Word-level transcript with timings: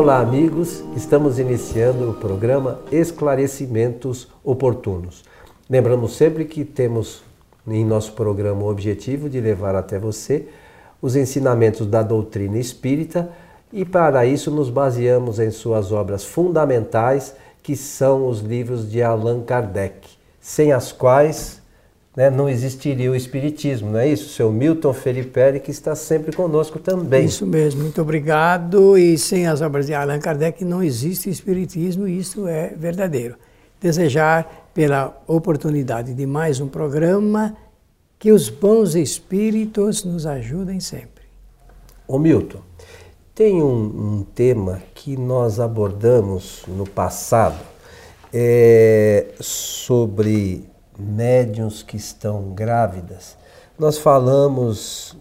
Olá, 0.00 0.20
amigos. 0.20 0.84
Estamos 0.94 1.40
iniciando 1.40 2.08
o 2.08 2.14
programa 2.14 2.78
Esclarecimentos 2.92 4.28
Oportunos. 4.44 5.24
Lembramos 5.68 6.16
sempre 6.16 6.44
que 6.44 6.64
temos 6.64 7.24
em 7.66 7.84
nosso 7.84 8.12
programa 8.12 8.62
o 8.62 8.70
objetivo 8.70 9.28
de 9.28 9.40
levar 9.40 9.74
até 9.74 9.98
você 9.98 10.46
os 11.02 11.16
ensinamentos 11.16 11.84
da 11.84 12.00
doutrina 12.00 12.58
espírita 12.58 13.32
e 13.72 13.84
para 13.84 14.24
isso 14.24 14.52
nos 14.52 14.70
baseamos 14.70 15.40
em 15.40 15.50
suas 15.50 15.90
obras 15.90 16.24
fundamentais, 16.24 17.34
que 17.60 17.74
são 17.74 18.28
os 18.28 18.38
livros 18.38 18.88
de 18.88 19.02
Allan 19.02 19.42
Kardec, 19.42 20.08
sem 20.40 20.70
as 20.70 20.92
quais 20.92 21.57
né, 22.18 22.30
não 22.30 22.48
existiria 22.48 23.12
o 23.12 23.14
Espiritismo, 23.14 23.92
não 23.92 24.00
é 24.00 24.08
isso? 24.08 24.30
Seu 24.30 24.50
Milton 24.50 24.92
Felipe 24.92 25.60
que 25.60 25.70
está 25.70 25.94
sempre 25.94 26.34
conosco 26.34 26.80
também. 26.80 27.26
Isso 27.26 27.46
mesmo, 27.46 27.82
muito 27.82 28.02
obrigado. 28.02 28.98
E 28.98 29.16
sem 29.16 29.46
as 29.46 29.60
obras 29.60 29.86
de 29.86 29.94
Allan 29.94 30.18
Kardec 30.18 30.64
não 30.64 30.82
existe 30.82 31.30
Espiritismo, 31.30 32.08
e 32.08 32.18
isso 32.18 32.48
é 32.48 32.74
verdadeiro. 32.76 33.36
Desejar 33.80 34.68
pela 34.74 35.16
oportunidade 35.28 36.12
de 36.12 36.26
mais 36.26 36.58
um 36.58 36.66
programa 36.66 37.56
que 38.18 38.32
os 38.32 38.48
bons 38.48 38.96
espíritos 38.96 40.02
nos 40.02 40.26
ajudem 40.26 40.80
sempre. 40.80 41.22
Ô 42.08 42.18
Milton, 42.18 42.62
tem 43.32 43.62
um, 43.62 44.16
um 44.18 44.26
tema 44.34 44.82
que 44.92 45.16
nós 45.16 45.60
abordamos 45.60 46.64
no 46.66 46.84
passado 46.84 47.64
é, 48.32 49.26
sobre 49.38 50.66
médiums 50.98 51.82
que 51.82 51.96
estão 51.96 52.50
grávidas. 52.54 53.36
Nós 53.78 53.98
falamos, 53.98 55.16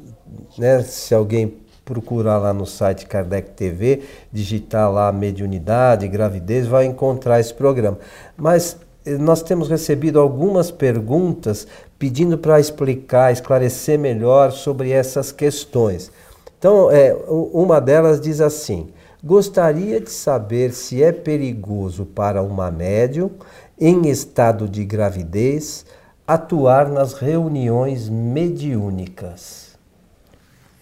né, 0.57 0.81
se 0.81 1.13
alguém 1.13 1.53
procurar 1.85 2.37
lá 2.37 2.53
no 2.53 2.65
site 2.65 3.05
Kardec 3.05 3.51
TV, 3.51 4.01
digitar 4.31 4.91
lá 4.91 5.11
mediunidade, 5.11 6.07
gravidez, 6.07 6.67
vai 6.67 6.85
encontrar 6.85 7.39
esse 7.39 7.53
programa. 7.53 7.97
Mas 8.35 8.77
eh, 9.05 9.17
nós 9.17 9.41
temos 9.41 9.69
recebido 9.69 10.19
algumas 10.19 10.69
perguntas 10.69 11.65
pedindo 11.97 12.37
para 12.37 12.59
explicar, 12.59 13.31
esclarecer 13.31 13.97
melhor 13.97 14.51
sobre 14.51 14.91
essas 14.91 15.31
questões. 15.31 16.11
Então, 16.59 16.91
é, 16.91 17.15
uma 17.27 17.79
delas 17.79 18.19
diz 18.19 18.41
assim: 18.41 18.89
gostaria 19.23 19.99
de 19.99 20.11
saber 20.11 20.71
se 20.71 21.01
é 21.03 21.11
perigoso 21.11 22.05
para 22.05 22.41
uma 22.41 22.69
médium 22.71 23.31
em 23.79 24.07
estado 24.09 24.67
de 24.67 24.83
gravidez 24.85 25.85
atuar 26.25 26.89
nas 26.89 27.13
reuniões 27.13 28.09
mediúnicas? 28.09 29.77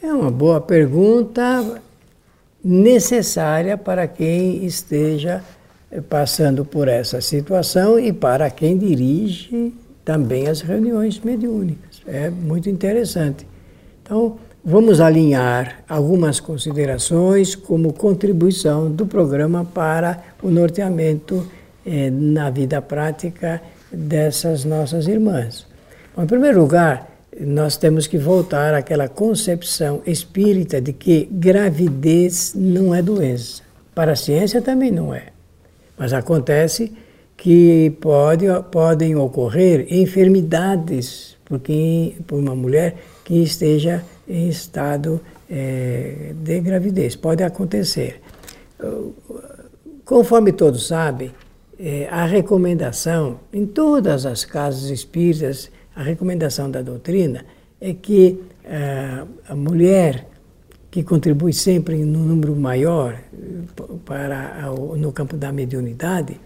É 0.01 0.13
uma 0.13 0.31
boa 0.31 0.61
pergunta 0.61 1.81
necessária 2.63 3.77
para 3.77 4.07
quem 4.07 4.65
esteja 4.65 5.43
passando 6.09 6.65
por 6.65 6.87
essa 6.87 7.21
situação 7.21 7.99
e 7.99 8.11
para 8.11 8.49
quem 8.49 8.77
dirige 8.77 9.73
também 10.03 10.47
as 10.47 10.61
reuniões 10.61 11.19
mediúnicas. 11.19 12.01
É 12.05 12.29
muito 12.29 12.69
interessante. 12.69 13.47
Então, 14.03 14.37
Vamos 14.67 14.99
alinhar 14.99 15.83
algumas 15.87 16.39
considerações 16.39 17.53
como 17.53 17.93
contribuição 17.93 18.89
do 18.91 19.05
programa 19.05 19.63
para 19.63 20.23
o 20.41 20.49
norteamento 20.49 21.45
eh, 21.85 22.09
na 22.09 22.49
vida 22.49 22.81
prática 22.81 23.61
dessas 23.91 24.65
nossas 24.65 25.07
irmãs. 25.07 25.67
Bom, 26.15 26.23
em 26.23 26.25
primeiro 26.25 26.61
lugar, 26.61 27.07
nós 27.39 27.77
temos 27.77 28.07
que 28.07 28.17
voltar 28.17 28.73
àquela 28.73 29.07
concepção 29.07 30.01
espírita 30.03 30.81
de 30.81 30.93
que 30.93 31.29
gravidez 31.31 32.53
não 32.55 32.95
é 32.95 33.03
doença. 33.03 33.61
Para 33.93 34.13
a 34.13 34.15
ciência 34.15 34.63
também 34.63 34.89
não 34.89 35.13
é. 35.13 35.27
Mas 35.95 36.11
acontece 36.11 36.91
que 37.37 37.95
pode, 38.01 38.45
podem 38.71 39.15
ocorrer 39.15 39.85
enfermidades 39.91 41.35
porque, 41.45 42.15
por 42.25 42.39
uma 42.39 42.55
mulher 42.55 42.95
que 43.23 43.43
esteja 43.43 44.03
em 44.27 44.49
estado 44.49 45.21
é, 45.49 46.33
de 46.35 46.59
gravidez. 46.61 47.15
Pode 47.15 47.43
acontecer. 47.43 48.21
Conforme 50.03 50.51
todos 50.51 50.87
sabem, 50.87 51.31
é, 51.79 52.07
a 52.09 52.25
recomendação, 52.25 53.39
em 53.51 53.65
todas 53.65 54.25
as 54.25 54.45
casas 54.45 54.89
espíritas, 54.89 55.69
a 55.95 56.03
recomendação 56.03 56.69
da 56.69 56.81
doutrina 56.81 57.45
é 57.81 57.93
que 57.93 58.39
é, 58.63 59.23
a 59.47 59.55
mulher 59.55 60.27
que 60.89 61.03
contribui 61.03 61.51
sempre 61.51 62.05
no 62.05 62.19
número 62.19 62.55
maior 62.55 63.19
para 64.05 64.71
no 64.97 65.11
campo 65.11 65.35
da 65.35 65.51
mediunidade, 65.51 66.39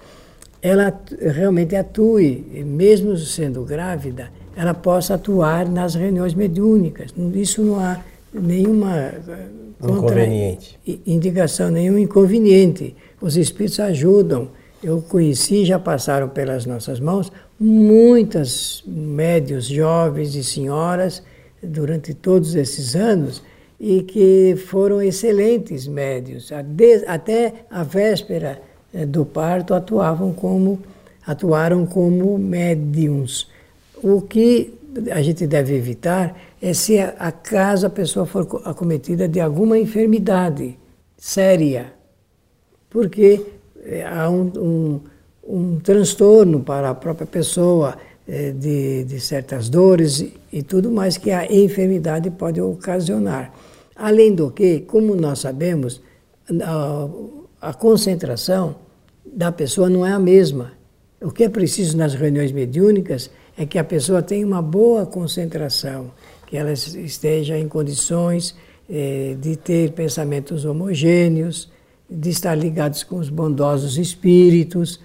ela 0.61 0.99
realmente 1.19 1.75
atue, 1.75 2.63
mesmo 2.65 3.15
sendo 3.15 3.63
grávida, 3.63 4.31
ela 4.59 4.73
possa 4.73 5.13
atuar 5.13 5.69
nas 5.69 5.95
reuniões 5.95 6.33
mediúnicas. 6.33 7.13
Isso 7.33 7.61
não 7.61 7.79
há 7.79 8.01
nenhuma 8.33 8.93
eh, 8.93 9.47
indicação, 11.07 11.71
nenhum 11.71 11.97
inconveniente. 11.97 12.93
Os 13.21 13.37
espíritos 13.37 13.79
ajudam. 13.79 14.49
Eu 14.83 15.01
conheci, 15.01 15.63
já 15.63 15.79
passaram 15.79 16.27
pelas 16.27 16.65
nossas 16.65 16.99
mãos, 16.99 17.31
muitas 17.57 18.83
médios 18.85 19.65
jovens 19.65 20.35
e 20.35 20.43
senhoras 20.43 21.23
durante 21.63 22.13
todos 22.13 22.53
esses 22.53 22.97
anos 22.97 23.41
e 23.79 24.01
que 24.01 24.57
foram 24.67 25.01
excelentes 25.01 25.87
médios. 25.87 26.51
Até 27.07 27.53
a 27.71 27.83
véspera 27.83 28.61
eh, 28.93 29.05
do 29.05 29.25
parto 29.25 29.73
atuavam 29.73 30.33
como 30.33 30.79
atuaram 31.25 31.85
como 31.85 32.37
médiums. 32.37 33.47
O 34.01 34.21
que 34.21 34.73
a 35.11 35.21
gente 35.21 35.45
deve 35.45 35.75
evitar 35.75 36.35
é 36.61 36.73
se 36.73 36.99
acaso 36.99 37.87
a 37.87 37.89
pessoa 37.89 38.25
for 38.25 38.61
acometida 38.65 39.27
de 39.27 39.39
alguma 39.39 39.77
enfermidade 39.77 40.77
séria, 41.17 41.93
porque 42.89 43.45
eh, 43.83 44.05
há 44.05 44.29
um, 44.29 44.51
um, 44.57 44.99
um 45.47 45.79
transtorno 45.79 46.61
para 46.61 46.89
a 46.89 46.95
própria 46.95 47.27
pessoa 47.27 47.97
eh, 48.27 48.51
de, 48.51 49.03
de 49.03 49.19
certas 49.19 49.69
dores 49.69 50.25
e 50.51 50.63
tudo 50.63 50.89
mais 50.89 51.17
que 51.17 51.31
a 51.31 51.45
enfermidade 51.51 52.31
pode 52.31 52.61
ocasionar. 52.61 53.53
Além 53.95 54.33
do 54.33 54.49
que, 54.49 54.81
como 54.81 55.15
nós 55.15 55.39
sabemos, 55.39 56.01
a, 56.63 57.07
a 57.61 57.73
concentração 57.73 58.75
da 59.25 59.51
pessoa 59.51 59.89
não 59.89 60.05
é 60.05 60.11
a 60.11 60.19
mesma. 60.19 60.78
O 61.21 61.31
que 61.31 61.43
é 61.43 61.49
preciso 61.49 61.97
nas 61.97 62.13
reuniões 62.13 62.51
mediúnicas 62.51 63.29
é 63.57 63.65
que 63.65 63.77
a 63.77 63.83
pessoa 63.83 64.21
tenha 64.21 64.47
uma 64.47 64.61
boa 64.61 65.05
concentração, 65.05 66.11
que 66.47 66.55
ela 66.55 66.71
esteja 66.71 67.57
em 67.57 67.67
condições 67.67 68.55
eh, 68.89 69.35
de 69.39 69.57
ter 69.57 69.91
pensamentos 69.91 70.63
homogêneos, 70.63 71.69
de 72.09 72.29
estar 72.29 72.55
ligados 72.55 73.03
com 73.03 73.17
os 73.17 73.29
bondosos 73.29 73.97
espíritos 73.97 74.99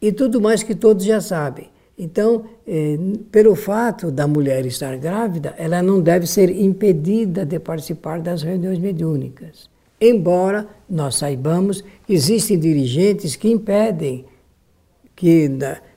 e 0.00 0.10
tudo 0.10 0.40
mais 0.40 0.62
que 0.62 0.74
todos 0.74 1.04
já 1.04 1.20
sabem. 1.20 1.68
Então, 1.98 2.46
eh, 2.66 2.98
pelo 3.30 3.54
fato 3.54 4.10
da 4.10 4.26
mulher 4.26 4.64
estar 4.64 4.96
grávida, 4.96 5.54
ela 5.58 5.82
não 5.82 6.00
deve 6.00 6.26
ser 6.26 6.50
impedida 6.50 7.44
de 7.44 7.58
participar 7.58 8.18
das 8.18 8.42
reuniões 8.42 8.78
mediúnicas. 8.78 9.68
Embora 10.00 10.66
nós 10.88 11.16
saibamos, 11.16 11.84
existem 12.08 12.58
dirigentes 12.58 13.36
que 13.36 13.48
impedem, 13.48 14.24
que 15.14 15.50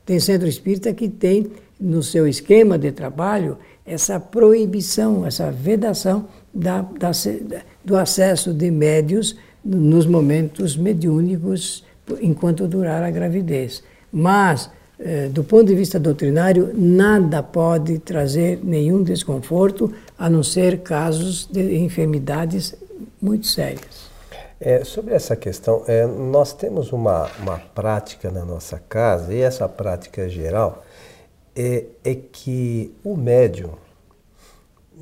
tem 0.06 0.20
centro 0.20 0.48
espírita 0.48 0.94
que 0.94 1.10
tem 1.10 1.52
no 1.80 2.02
seu 2.02 2.28
esquema 2.28 2.78
de 2.78 2.92
trabalho 2.92 3.58
essa 3.86 4.20
proibição, 4.20 5.26
essa 5.26 5.52
vedação 5.52 6.28
da, 6.54 6.82
da, 6.82 7.12
do 7.84 7.96
acesso 7.96 8.54
de 8.54 8.70
médios 8.70 9.38
nos 9.64 10.06
momentos 10.06 10.76
mediúnicos 10.76 11.86
enquanto 12.22 12.68
durar 12.68 13.04
a 13.04 13.12
gravidez. 13.12 13.84
Mas, 14.12 14.70
eh, 15.00 15.30
do 15.30 15.44
ponto 15.44 15.66
de 15.66 15.76
vista 15.76 16.00
doutrinário, 16.00 16.72
nada 16.74 17.44
pode 17.44 18.00
trazer 18.00 18.60
nenhum 18.64 19.04
desconforto, 19.04 19.92
a 20.18 20.30
não 20.30 20.42
ser 20.42 20.80
casos 20.80 21.48
de 21.52 21.78
enfermidades 21.78 22.76
muito 23.22 23.48
sérias. 23.48 24.07
É, 24.60 24.84
sobre 24.84 25.14
essa 25.14 25.36
questão, 25.36 25.84
é, 25.88 26.08
nós 26.08 26.52
temos 26.52 26.92
uma, 26.92 27.30
uma 27.40 27.60
prática 27.60 28.32
na 28.32 28.44
nossa 28.44 28.80
casa, 28.80 29.32
e 29.32 29.40
essa 29.40 29.70
prática 29.70 30.28
geral, 30.28 30.84
é, 31.56 31.86
é 32.04 32.16
que 32.16 32.92
o 33.04 33.16
médium, 33.16 33.74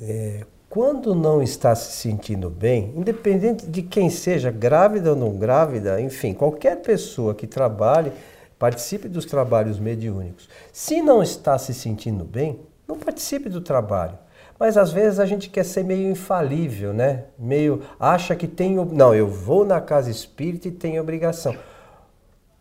é, 0.02 0.46
quando 0.70 1.16
não 1.16 1.42
está 1.42 1.74
se 1.74 1.94
sentindo 1.94 2.50
bem, 2.50 2.94
independente 2.98 3.66
de 3.66 3.82
quem 3.82 4.10
seja, 4.10 4.52
grávida 4.52 5.12
ou 5.12 5.16
não 5.16 5.38
grávida, 5.38 6.02
enfim, 6.02 6.34
qualquer 6.34 6.82
pessoa 6.82 7.34
que 7.34 7.48
trabalhe, 7.48 8.12
participe 8.60 9.08
dos 9.08 9.24
trabalhos 9.24 9.80
mediúnicos, 9.80 10.50
se 10.74 11.02
não 11.02 11.24
está 11.24 11.58
se 11.58 11.74
sentindo 11.74 12.26
bem, 12.26 12.60
não 12.86 12.98
participe 12.98 13.48
do 13.48 13.62
trabalho. 13.62 14.18
Mas 14.60 14.78
às 14.78 14.92
vezes 14.92 15.20
a 15.20 15.26
gente 15.26 15.50
quer 15.50 15.66
ser 15.66 15.84
meio 15.84 16.10
infalível, 16.10 16.94
né? 16.94 17.26
Meio 17.38 17.82
acha 18.00 18.36
que 18.36 18.48
tem, 18.48 18.76
não, 18.76 19.14
eu 19.14 19.28
vou 19.28 19.66
na 19.66 19.82
casa 19.82 20.10
espírita 20.10 20.68
e 20.68 20.72
tenho 20.72 21.02
obrigação. 21.02 21.56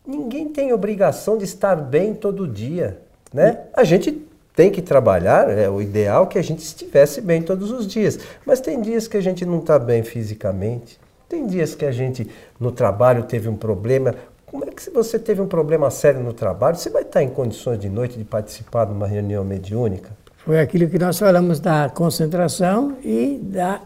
Ninguém 0.07 0.49
tem 0.49 0.73
obrigação 0.73 1.39
de 1.39 1.45
estar 1.45 1.77
bem 1.77 2.15
todo 2.15 2.49
dia, 2.49 3.01
né? 3.33 3.61
A 3.73 3.85
gente 3.85 4.27
tem 4.55 4.71
que 4.71 4.83
trabalhar, 4.83 5.49
é 5.49 5.69
o 5.69 5.81
ideal 5.81 6.27
que 6.27 6.39
a 6.39 6.43
gente 6.43 6.61
estivesse 6.61 7.21
bem 7.21 7.43
todos 7.43 7.71
os 7.71 7.87
dias. 7.87 8.19
Mas 8.45 8.61
tem 8.61 8.81
dias 8.81 9.09
que 9.09 9.17
a 9.17 9.21
gente 9.21 9.45
não 9.45 9.61
está 9.61 9.79
bem 9.79 10.03
fisicamente, 10.03 10.99
tem 11.29 11.47
dias 11.47 11.75
que 11.75 11.85
a 11.85 11.93
gente 11.93 12.29
no 12.59 12.71
trabalho 12.71 13.23
teve 13.23 13.49
um 13.49 13.57
problema. 13.57 14.15
Como 14.47 14.65
é 14.65 14.71
que 14.71 14.83
se 14.83 14.91
você 14.91 15.19
teve 15.19 15.41
um 15.41 15.49
problema 15.49 15.91
sério 15.91 16.21
no 16.21 16.33
trabalho, 16.33 16.77
você 16.77 16.91
vai 16.91 17.03
estar 17.03 17.23
em 17.23 17.31
condições 17.31 17.79
de 17.79 17.89
noite 17.89 18.19
de 18.19 18.25
participar 18.25 18.85
de 18.85 18.93
uma 18.93 19.07
reunião 19.07 19.45
mediúnica? 19.45 20.11
Foi 20.45 20.61
aquilo 20.61 20.89
que 20.91 20.99
nós 20.99 21.19
falamos 21.19 21.59
da 21.59 21.89
concentração 21.89 22.99
e 23.03 23.41
da 23.43 23.81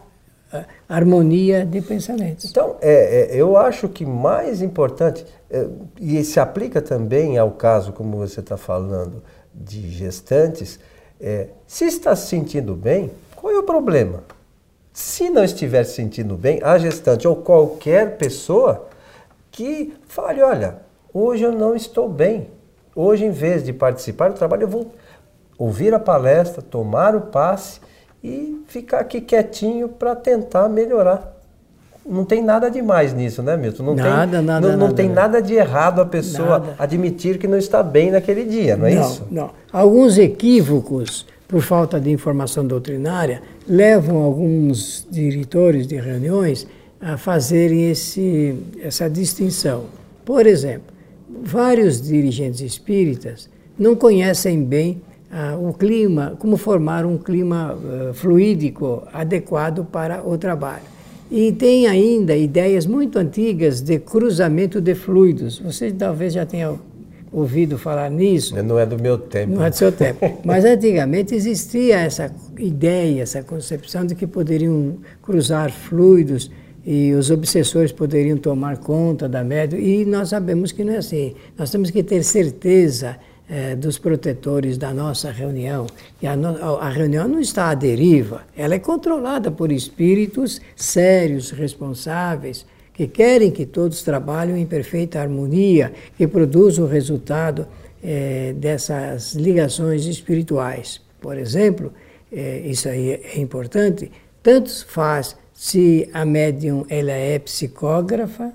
uh, 0.53 0.65
harmonia 0.89 1.65
de 1.65 1.79
pensamentos. 1.79 2.49
Então, 2.49 2.75
é, 2.81 3.31
é, 3.31 3.35
eu 3.41 3.55
acho 3.55 3.87
que 3.87 4.05
mais 4.05 4.61
importante, 4.61 5.25
é, 5.49 5.65
e 5.97 6.21
se 6.21 6.37
aplica 6.37 6.81
também 6.81 7.37
ao 7.37 7.51
caso, 7.51 7.93
como 7.93 8.17
você 8.17 8.41
está 8.41 8.57
falando, 8.57 9.23
de 9.53 9.89
gestantes, 9.89 10.81
é, 11.21 11.47
se 11.65 11.85
está 11.85 12.13
se 12.13 12.27
sentindo 12.27 12.75
bem, 12.75 13.09
qual 13.37 13.53
é 13.53 13.57
o 13.57 13.63
problema? 13.63 14.21
Se 14.91 15.29
não 15.29 15.45
estiver 15.45 15.85
se 15.85 15.93
sentindo 15.93 16.35
bem, 16.35 16.59
a 16.61 16.77
gestante 16.77 17.25
ou 17.25 17.37
qualquer 17.37 18.17
pessoa 18.17 18.89
que 19.49 19.93
fale, 20.09 20.41
olha, 20.41 20.75
hoje 21.13 21.43
eu 21.43 21.53
não 21.53 21.73
estou 21.73 22.09
bem. 22.09 22.49
Hoje, 22.93 23.23
em 23.23 23.31
vez 23.31 23.63
de 23.63 23.71
participar 23.71 24.29
do 24.29 24.37
trabalho, 24.37 24.63
eu 24.63 24.67
vou 24.67 24.91
ouvir 25.59 25.93
a 25.93 25.99
palestra, 25.99 26.61
tomar 26.61 27.13
o 27.15 27.21
passe 27.21 27.81
e 28.23 28.61
ficar 28.67 28.99
aqui 28.99 29.19
quietinho 29.19 29.89
para 29.89 30.15
tentar 30.15 30.69
melhorar. 30.69 31.35
Não 32.05 32.23
tem 32.23 32.41
nada 32.41 32.71
de 32.71 32.81
mais 32.81 33.13
nisso, 33.13 33.43
né, 33.43 33.55
Milton? 33.57 33.83
Não 33.83 33.95
nada, 33.95 34.37
tem, 34.37 34.45
nada, 34.45 34.67
não, 34.67 34.77
não 34.77 34.85
nada, 34.85 34.93
tem 34.95 35.09
nada 35.09 35.41
de 35.41 35.53
errado 35.53 36.01
a 36.01 36.05
pessoa 36.05 36.59
nada. 36.59 36.75
admitir 36.79 37.37
que 37.37 37.47
não 37.47 37.57
está 37.57 37.83
bem 37.83 38.09
naquele 38.09 38.45
dia, 38.45 38.75
não 38.75 38.87
é 38.87 38.95
não, 38.95 39.01
isso? 39.01 39.27
Não. 39.29 39.51
Alguns 39.71 40.17
equívocos, 40.17 41.27
por 41.47 41.61
falta 41.61 41.99
de 41.99 42.09
informação 42.09 42.65
doutrinária, 42.65 43.43
levam 43.67 44.23
alguns 44.23 45.05
diretores 45.11 45.85
de 45.85 45.97
reuniões 45.97 46.65
a 47.01 47.15
fazerem 47.17 47.91
esse, 47.91 48.55
essa 48.81 49.09
distinção. 49.09 49.83
Por 50.25 50.47
exemplo, 50.47 50.93
vários 51.43 52.01
dirigentes 52.01 52.61
espíritas 52.61 53.49
não 53.77 53.95
conhecem 53.95 54.63
bem 54.63 55.01
ah, 55.31 55.55
o 55.57 55.73
clima, 55.73 56.35
como 56.39 56.57
formar 56.57 57.05
um 57.05 57.17
clima 57.17 57.75
uh, 57.75 58.13
fluídico 58.15 59.03
adequado 59.13 59.85
para 59.85 60.27
o 60.27 60.37
trabalho. 60.37 60.83
E 61.29 61.51
tem 61.51 61.85
ainda 61.85 62.35
ideias 62.35 62.87
muito 62.87 63.19
antigas 63.19 63.79
de 63.79 63.99
cruzamento 63.99 64.81
de 64.81 64.95
fluidos. 64.95 65.59
Você 65.59 65.91
talvez 65.91 66.33
já 66.33 66.47
tenha 66.47 66.73
ouvido 67.31 67.77
falar 67.77 68.09
nisso. 68.09 68.55
Não 68.63 68.79
é 68.79 68.87
do 68.87 68.99
meu 68.99 69.19
tempo. 69.19 69.53
Não 69.53 69.63
é 69.63 69.69
do 69.69 69.75
seu 69.75 69.91
tempo. 69.91 70.19
Mas 70.43 70.65
antigamente 70.65 71.35
existia 71.35 71.99
essa 71.99 72.33
ideia, 72.57 73.21
essa 73.21 73.43
concepção 73.43 74.07
de 74.07 74.15
que 74.15 74.25
poderiam 74.25 74.97
cruzar 75.21 75.71
fluidos 75.71 76.49
e 76.83 77.13
os 77.13 77.29
obsessores 77.29 77.91
poderiam 77.91 78.37
tomar 78.37 78.77
conta 78.77 79.29
da 79.29 79.43
média. 79.43 79.77
E 79.77 80.05
nós 80.05 80.29
sabemos 80.29 80.71
que 80.71 80.83
não 80.83 80.93
é 80.93 80.97
assim. 80.97 81.35
Nós 81.55 81.69
temos 81.69 81.91
que 81.91 82.01
ter 82.01 82.23
certeza 82.23 83.17
é, 83.49 83.75
dos 83.75 83.97
protetores 83.97 84.77
da 84.77 84.93
nossa 84.93 85.31
reunião. 85.31 85.87
E 86.21 86.27
a, 86.27 86.33
a, 86.33 86.89
reunião 86.89 87.27
não 87.27 87.39
está 87.39 87.69
à 87.69 87.73
deriva, 87.73 88.43
ela 88.55 88.75
é 88.75 88.79
controlada 88.79 89.49
por 89.49 89.71
espíritos 89.71 90.61
sérios, 90.75 91.49
responsáveis, 91.49 92.65
que 92.93 93.07
querem 93.07 93.49
que 93.49 93.65
todos 93.65 94.03
trabalhem 94.03 94.61
em 94.61 94.65
perfeita 94.65 95.19
harmonia, 95.19 95.91
que 96.17 96.27
produzam 96.27 96.85
o 96.85 96.87
resultado 96.87 97.65
é, 98.03 98.53
dessas 98.53 99.33
ligações 99.33 100.05
espirituais. 100.05 101.01
Por 101.19 101.37
exemplo, 101.37 101.91
é, 102.31 102.59
isso 102.59 102.87
aí 102.87 103.11
é 103.11 103.39
importante, 103.39 104.11
tanto 104.43 104.85
faz 104.85 105.35
se 105.53 106.09
a 106.13 106.23
médium 106.23 106.85
ela 106.87 107.11
é 107.11 107.39
psicógrafa 107.39 108.51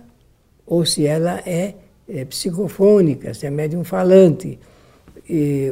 ou 0.66 0.86
se 0.86 1.06
ela 1.06 1.42
é, 1.44 1.74
é 2.08 2.24
psicofônica, 2.24 3.34
se 3.34 3.46
é 3.46 3.50
médium 3.50 3.84
falante 3.84 4.58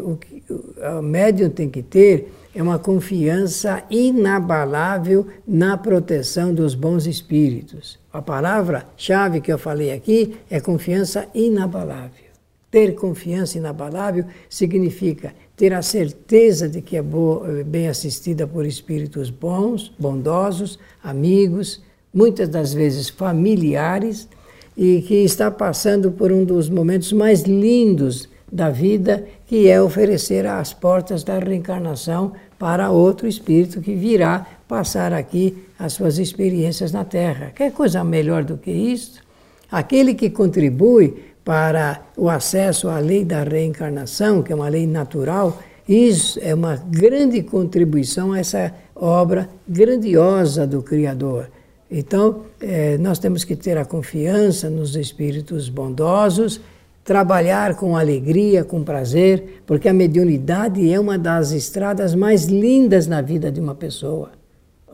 o 0.04 0.16
que 0.16 0.42
o 0.50 1.02
médium 1.02 1.50
tem 1.50 1.68
que 1.68 1.82
ter 1.82 2.32
é 2.54 2.62
uma 2.62 2.78
confiança 2.78 3.82
inabalável 3.90 5.26
na 5.46 5.76
proteção 5.76 6.52
dos 6.52 6.74
bons 6.74 7.06
espíritos. 7.06 7.98
A 8.12 8.20
palavra-chave 8.20 9.40
que 9.40 9.52
eu 9.52 9.58
falei 9.58 9.92
aqui 9.92 10.36
é 10.50 10.60
confiança 10.60 11.26
inabalável. 11.34 12.32
Ter 12.70 12.94
confiança 12.94 13.58
inabalável 13.58 14.24
significa 14.48 15.34
ter 15.56 15.72
a 15.72 15.82
certeza 15.82 16.68
de 16.68 16.80
que 16.80 16.96
é 16.96 17.02
boa, 17.02 17.62
bem 17.64 17.88
assistida 17.88 18.46
por 18.46 18.66
espíritos 18.66 19.30
bons, 19.30 19.92
bondosos, 19.98 20.78
amigos, 21.02 21.82
muitas 22.12 22.48
das 22.48 22.72
vezes 22.72 23.08
familiares, 23.08 24.28
e 24.76 25.02
que 25.02 25.16
está 25.16 25.50
passando 25.50 26.10
por 26.10 26.32
um 26.32 26.44
dos 26.44 26.68
momentos 26.68 27.12
mais 27.12 27.42
lindos 27.42 28.28
da 28.52 28.68
vida, 28.68 29.24
que 29.46 29.66
é 29.66 29.80
oferecer 29.80 30.46
as 30.46 30.74
portas 30.74 31.24
da 31.24 31.38
reencarnação 31.38 32.34
para 32.58 32.90
outro 32.90 33.26
espírito 33.26 33.80
que 33.80 33.94
virá 33.94 34.46
passar 34.68 35.14
aqui 35.14 35.56
as 35.78 35.94
suas 35.94 36.18
experiências 36.18 36.92
na 36.92 37.02
Terra. 37.02 37.50
Quer 37.56 37.72
coisa 37.72 38.04
melhor 38.04 38.44
do 38.44 38.58
que 38.58 38.70
isso? 38.70 39.22
Aquele 39.70 40.14
que 40.14 40.28
contribui 40.28 41.32
para 41.42 42.02
o 42.14 42.28
acesso 42.28 42.88
à 42.88 42.98
lei 42.98 43.24
da 43.24 43.42
reencarnação, 43.42 44.42
que 44.42 44.52
é 44.52 44.54
uma 44.54 44.68
lei 44.68 44.86
natural, 44.86 45.58
isso 45.88 46.38
é 46.42 46.54
uma 46.54 46.76
grande 46.76 47.42
contribuição 47.42 48.32
a 48.32 48.38
essa 48.38 48.72
obra 48.94 49.48
grandiosa 49.66 50.66
do 50.66 50.82
Criador. 50.82 51.50
Então, 51.90 52.42
eh, 52.60 52.96
nós 52.98 53.18
temos 53.18 53.44
que 53.44 53.56
ter 53.56 53.76
a 53.76 53.84
confiança 53.84 54.70
nos 54.70 54.94
espíritos 54.94 55.68
bondosos 55.68 56.60
trabalhar 57.04 57.74
com 57.74 57.96
alegria, 57.96 58.64
com 58.64 58.82
prazer, 58.82 59.62
porque 59.66 59.88
a 59.88 59.92
mediunidade 59.92 60.92
é 60.92 60.98
uma 60.98 61.18
das 61.18 61.50
estradas 61.50 62.14
mais 62.14 62.44
lindas 62.44 63.06
na 63.06 63.20
vida 63.20 63.50
de 63.50 63.60
uma 63.60 63.74
pessoa. 63.74 64.30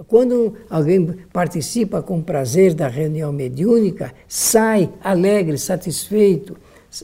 Quando 0.06 0.54
alguém 0.70 1.06
participa 1.32 2.00
com 2.00 2.22
prazer 2.22 2.72
da 2.72 2.86
reunião 2.86 3.32
mediúnica, 3.32 4.12
sai 4.28 4.88
alegre, 5.02 5.58
satisfeito, 5.58 6.56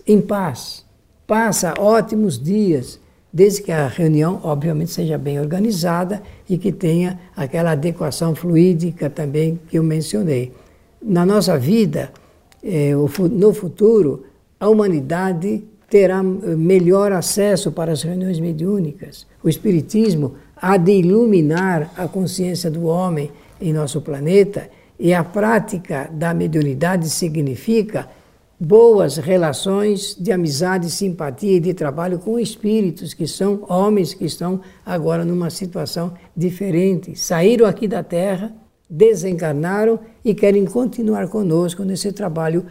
em 0.06 0.20
paz, 0.20 0.84
passa 1.26 1.75
ótimos 1.78 2.38
dias, 2.38 3.00
desde 3.32 3.62
que 3.62 3.73
a 3.73 3.88
reunião, 3.88 4.40
obviamente, 4.44 4.92
seja 4.92 5.18
bem 5.18 5.40
organizada 5.40 6.23
e 6.49 6.56
que 6.56 6.70
tenha 6.70 7.18
aquela 7.37 7.73
adequação 7.73 8.34
fluídica 8.34 9.11
também 9.11 9.58
que 9.68 9.76
eu 9.76 9.82
mencionei. 9.82 10.52
Na 11.02 11.26
nossa 11.26 11.58
vida, 11.58 12.12
eh, 12.62 12.92
no 13.32 13.52
futuro, 13.52 14.25
a 14.58 14.68
humanidade 14.68 15.64
terá 15.88 16.23
melhor 16.23 17.12
acesso 17.12 17.70
para 17.70 17.92
as 17.92 18.02
reuniões 18.02 18.40
mediúnicas. 18.40 19.26
O 19.42 19.49
Espiritismo 19.49 20.34
há 20.56 20.76
de 20.76 20.92
iluminar 20.92 21.92
a 21.96 22.08
consciência 22.08 22.70
do 22.70 22.84
homem 22.87 23.30
em 23.61 23.73
nosso 23.73 24.00
planeta 24.00 24.68
e 24.99 25.12
a 25.12 25.23
prática 25.23 26.08
da 26.12 26.32
mediunidade 26.32 27.08
significa 27.08 28.08
boas 28.58 29.16
relações 29.16 30.16
de 30.18 30.32
amizade, 30.32 30.90
simpatia 30.90 31.56
e 31.56 31.61
de 31.61 31.75
trabalho 31.75 32.18
com 32.18 32.38
espíritos 32.38 33.12
que 33.12 33.26
são 33.26 33.64
homens 33.68 34.14
que 34.14 34.25
estão 34.25 34.61
agora 34.87 35.25
numa 35.25 35.50
situação 35.50 36.14
diferente. 36.37 37.18
Saíram 37.18 37.66
aqui 37.66 37.87
da 37.87 38.02
Terra, 38.02 38.54
desencarnaram 38.88 39.99
e 40.25 40.34
querem 40.34 40.64
continuar 40.64 41.28
conosco 41.28 41.82
nesse 41.84 42.12
trabalho 42.12 42.64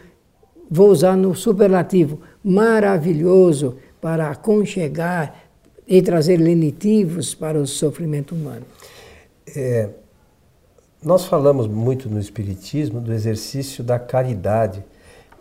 vou 0.70 0.90
usar 0.90 1.16
no 1.16 1.36
superlativo, 1.36 2.20
maravilhoso 2.44 3.78
para 4.02 4.30
aconchegar 4.30 5.44
e 5.88 6.02
trazer 6.02 6.38
lenitivos 6.38 7.34
para 7.34 7.60
o 7.60 7.68
sofrimento 7.68 8.34
humano. 8.36 8.66
É, 9.56 9.90
nós 11.04 11.26
falamos 11.26 11.68
muito 11.68 12.10
no 12.10 12.20
Espiritismo 12.20 13.02
do 13.02 13.14
exercício 13.14 13.84
da 13.84 14.00
caridade. 14.00 14.84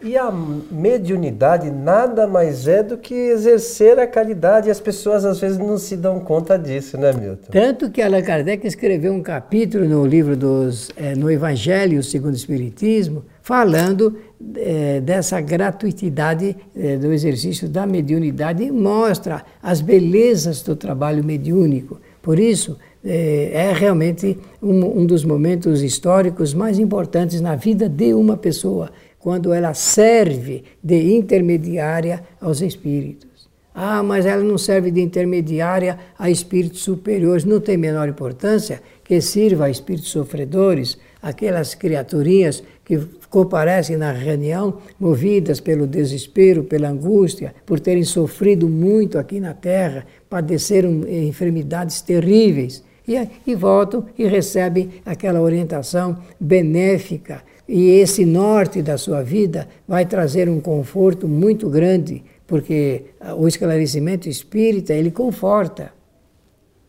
E 0.04 0.16
a 0.16 0.32
mediunidade 0.71 1.71
nada 1.71 2.26
mais 2.26 2.66
é 2.66 2.82
do 2.82 2.99
que 2.99 3.14
exercer 3.14 3.99
a 4.00 4.06
caridade. 4.06 4.68
E 4.68 4.71
as 4.71 4.80
pessoas 4.80 5.25
às 5.25 5.38
vezes 5.38 5.59
não 5.59 5.78
se 5.78 5.97
dão 5.97 6.18
conta 6.18 6.59
disso, 6.59 6.99
né, 6.99 7.12
Milton? 7.12 7.50
Tanto 7.50 7.88
que 7.90 8.02
Allan 8.02 8.23
Kardec 8.23 8.66
escreveu 8.66 9.12
um 9.12 9.23
capítulo 9.23 9.85
no 9.85 10.04
livro 10.04 10.37
dos, 10.37 10.90
é, 10.97 11.14
no 11.14 11.30
Evangelho 11.30 12.02
segundo 12.02 12.32
o 12.32 12.37
Espiritismo, 12.37 13.25
falando 13.42 14.18
é, 14.56 15.00
dessa 15.00 15.40
gratuitidade 15.40 16.56
é, 16.76 16.97
do 16.97 17.12
exercício 17.12 17.68
da 17.68 17.87
mediunidade 17.87 18.64
e 18.64 18.73
mostra 18.73 19.44
as 19.62 19.80
belezas 19.80 20.62
do 20.62 20.75
trabalho 20.75 21.23
mediúnico. 21.23 22.00
Por 22.21 22.38
isso, 22.38 22.76
é, 23.04 23.73
realmente 23.75 24.38
um, 24.62 25.00
um 25.00 25.06
dos 25.06 25.25
momentos 25.25 25.82
históricos 25.82 26.54
mais 26.54 26.78
importantes 26.78 27.40
na 27.40 27.56
vida 27.56 27.88
de 27.88 28.14
uma 28.14 28.37
pessoa, 28.37 28.90
quando 29.23 29.52
ela 29.52 29.73
serve 29.73 30.64
de 30.83 31.14
intermediária 31.14 32.25
aos 32.41 32.61
espíritos. 32.61 33.49
Ah, 33.73 34.02
mas 34.02 34.26
ela 34.26 34.43
não 34.43 34.59
serve 34.59 34.91
de 34.91 35.00
intermediária 35.00 35.97
a 36.19 36.29
espíritos 36.29 36.83
superiores. 36.83 37.45
Não 37.45 37.61
tem 37.61 37.76
menor 37.76 38.09
importância 38.09 38.83
que 39.05 39.21
sirva 39.21 39.67
a 39.67 39.71
espíritos 39.71 40.11
sofredores, 40.11 40.99
aquelas 41.23 41.73
criaturinhas 41.75 42.64
que 42.85 42.99
comparecem 43.31 43.97
na 43.97 44.11
reunião 44.11 44.79
movidas 44.99 45.61
pelo 45.61 45.87
desespero, 45.87 46.64
pela 46.64 46.88
angústia, 46.88 47.55
por 47.64 47.79
terem 47.79 48.05
sofrido 48.05 48.69
muito 48.69 49.19
aqui 49.19 49.38
na 49.38 49.55
Terra, 49.55 50.05
padeceram 50.29 51.09
enfermidades 51.09 52.02
terríveis. 52.02 52.83
E, 53.07 53.17
e 53.47 53.55
voltam 53.55 54.07
e 54.17 54.26
recebem 54.26 54.91
aquela 55.05 55.41
orientação 55.41 56.19
benéfica. 56.38 57.43
E 57.75 57.88
esse 57.88 58.26
norte 58.26 58.83
da 58.83 58.99
sua 58.99 59.23
vida 59.23 59.67
vai 59.88 60.05
trazer 60.05 60.47
um 60.47 60.61
conforto 60.61 61.26
muito 61.26 61.71
grande 61.71 62.23
porque 62.47 63.05
o 63.38 63.49
esclarecimento 63.49 64.29
espírita, 64.29 64.93
ele 64.93 65.11
conforta. 65.11 65.91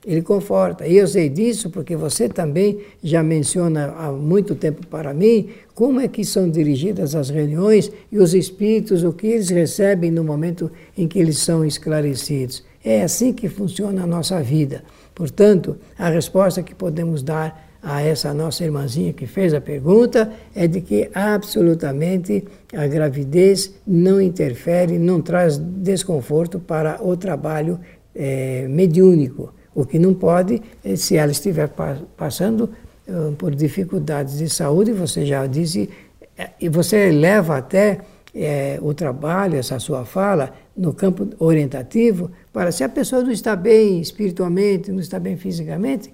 Ele 0.06 0.22
conforta. 0.22 0.86
E 0.86 0.98
eu 0.98 1.08
sei 1.08 1.30
disso 1.30 1.70
porque 1.70 1.96
você 1.96 2.28
também 2.28 2.80
já 3.02 3.24
menciona 3.24 3.94
há 3.98 4.12
muito 4.12 4.56
tempo 4.56 4.86
para 4.88 5.14
mim 5.14 5.52
como 5.74 6.02
é 6.02 6.10
que 6.10 6.26
são 6.26 6.50
dirigidas 6.50 7.16
as 7.16 7.30
reuniões 7.30 7.90
e 8.12 8.18
os 8.18 8.34
espíritos, 8.34 9.06
o 9.06 9.14
que 9.14 9.28
eles 9.28 9.48
recebem 9.48 10.12
no 10.12 10.22
momento 10.22 10.70
em 10.98 11.08
que 11.08 11.18
eles 11.18 11.38
são 11.38 11.64
esclarecidos. 11.64 12.62
É 12.84 13.04
assim 13.04 13.32
que 13.32 13.48
funciona 13.48 14.04
a 14.04 14.08
nossa 14.08 14.44
vida. 14.44 14.84
Portanto, 15.16 15.78
a 15.98 16.10
resposta 16.10 16.62
que 16.62 16.76
podemos 16.76 17.24
dar 17.24 17.72
a 17.84 18.02
essa 18.02 18.34
nossa 18.34 18.64
irmãzinha 18.64 19.12
que 19.12 19.28
fez 19.28 19.54
a 19.54 19.60
pergunta 19.60 20.32
é 20.56 20.66
de 20.68 20.80
que 20.80 21.10
absolutamente 21.14 22.46
a 22.74 22.88
gravidez 22.88 23.74
não 23.86 24.22
interfere, 24.22 24.98
não 24.98 25.22
traz 25.22 25.58
desconforto 25.58 26.60
para 26.60 27.04
o 27.06 27.18
trabalho 27.18 27.78
é, 28.16 28.66
mediúnico. 28.70 29.54
O 29.76 29.86
que 29.86 30.00
não 30.00 30.14
pode, 30.14 30.62
é, 30.84 30.96
se 30.96 31.18
ela 31.18 31.32
estiver 31.32 31.70
passando 32.16 32.70
uh, 33.08 33.34
por 33.34 33.54
dificuldades 33.54 34.38
de 34.38 34.48
saúde, 34.48 34.94
você 34.94 35.26
já 35.26 35.46
disse, 35.46 35.90
é, 36.38 36.52
e 36.62 36.70
você 36.70 37.12
leva 37.12 37.58
até 37.58 38.00
é, 38.34 38.80
o 38.82 38.94
trabalho, 38.94 39.58
essa 39.58 39.78
sua 39.78 40.06
fala, 40.06 40.54
no 40.78 40.94
campo 40.94 41.28
orientativo, 41.38 42.32
para 42.54 42.72
se 42.72 42.84
a 42.84 42.90
pessoa 42.90 43.24
não 43.24 43.32
está 43.32 43.56
bem 43.56 44.00
espiritualmente, 44.00 44.92
não 44.92 45.00
está 45.00 45.20
bem 45.20 45.36
fisicamente, 45.36 46.14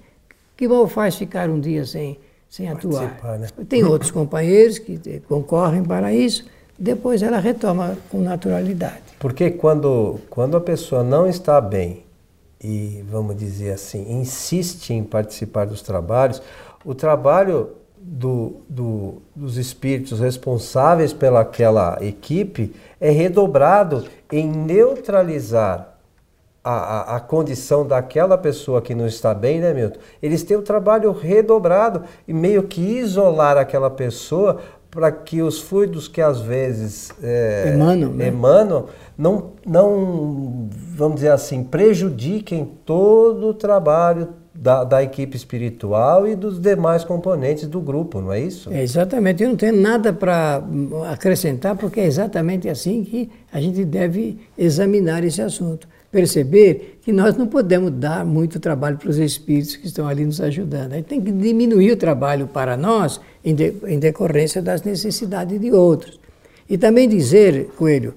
que 0.60 0.68
mal 0.68 0.89
faz 0.89 1.16
ficar 1.16 1.50
um 1.50 1.58
dia 1.58 1.86
sem, 1.86 2.20
sem 2.50 2.68
atuar. 2.68 3.18
Né? 3.39 3.48
Tem 3.70 3.82
outros 3.82 4.12
companheiros 4.12 4.78
que 4.78 5.22
concorrem 5.25 5.82
para 5.82 6.13
isso, 6.13 6.44
depois 6.78 7.24
ela 7.24 7.39
retoma 7.39 7.98
com 8.10 8.20
naturalidade. 8.20 9.00
Porque 9.18 9.51
quando, 9.51 10.20
quando 10.30 10.58
a 10.58 10.60
pessoa 10.60 11.01
não 11.01 11.25
está 11.25 11.62
bem 11.62 12.04
e, 12.62 13.01
vamos 13.10 13.38
dizer 13.38 13.72
assim, 13.72 14.12
insiste 14.12 14.89
em 14.89 15.01
participar 15.01 15.66
dos 15.66 15.82
trabalhos, 15.82 16.42
o 16.84 16.94
trabalho 16.94 17.70
do, 17.98 18.58
do, 18.68 19.22
dos 19.34 19.56
espíritos 19.56 20.20
responsáveis 20.20 21.13
pelaquela 21.13 21.98
equipe 22.01 22.75
é 23.00 23.12
redobrado 23.12 24.04
em 24.30 24.46
neutralizar 24.46 25.88
a, 26.63 26.72
a, 26.72 27.16
a, 27.16 27.20
condição 27.20 27.88
daquela 27.88 28.38
pessoa 28.38 28.82
que 28.82 28.94
não 28.94 29.08
está 29.08 29.34
bem, 29.34 29.60
né, 29.60 29.74
Milton? 29.74 30.00
Eles 30.22 30.44
têm 30.44 30.58
o 30.58 30.62
trabalho 30.62 31.12
redobrado 31.12 32.04
e 32.28 32.34
meio 32.34 32.63
que 32.63 32.82
isolar 32.82 33.58
aquela 33.58 33.89
pessoa 33.89 34.60
para 34.92 35.12
que 35.12 35.42
os 35.42 35.62
fluidos 35.62 36.08
que 36.08 36.22
às 36.22 36.42
vezes 36.42 37.12
é, 37.22 37.74
emanam, 37.74 38.12
né? 38.12 38.28
emanam 38.28 38.86
não, 39.18 39.51
não, 39.66 40.68
vamos 40.72 41.16
dizer 41.18 41.32
assim, 41.32 41.63
prejudiquem 41.63 42.72
todo 42.86 43.50
o 43.50 43.54
trabalho 43.54 44.30
da, 44.54 44.84
da, 44.84 45.04
equipe 45.04 45.38
espiritual 45.38 46.28
e 46.28 46.36
dos 46.36 46.60
demais 46.60 47.04
componentes 47.04 47.68
do 47.68 47.80
grupo, 47.80 48.20
não 48.20 48.34
é 48.34 48.42
isso? 48.42 48.72
É 48.74 48.82
exatamente. 48.82 49.44
Eu 49.44 49.50
não 49.50 49.56
tenho 49.56 49.80
nada 49.80 50.12
para 50.12 50.62
acrescentar, 51.12 51.78
porque 51.78 52.00
é 52.00 52.06
exatamente 52.06 52.68
assim 52.68 53.04
que 53.04 53.30
a 53.54 53.62
gente 53.62 53.86
deve 53.86 54.39
examinar 54.58 55.24
esse 55.24 55.42
assunto 55.42 55.88
perceber 56.12 57.00
que 57.01 57.12
nós 57.12 57.36
não 57.38 57.48
podemos 57.48 57.92
dar 57.92 58.25
muito 58.25 58.60
trabalho 58.60 58.98
para 58.98 59.10
os 59.10 59.18
espíritos 59.18 59.75
que 59.75 59.88
estão 59.88 60.08
ali 60.08 60.25
nos 60.25 60.42
ajudando. 60.42 60.94
A 60.94 60.96
gente 60.98 61.06
tem 61.06 61.22
que 61.22 61.32
diminuir 61.32 61.92
o 61.92 61.98
trabalho 61.98 62.48
para 62.48 62.75
nós 62.75 63.22
em, 63.44 63.54
de, 63.54 63.74
em 63.88 64.00
decorrência 64.00 64.62
das 64.62 64.82
necessidades 64.82 65.60
de 65.60 65.72
outros. 65.72 66.20
E 66.68 66.78
também 66.78 67.08
dizer, 67.08 67.70
Coelho, 67.78 68.13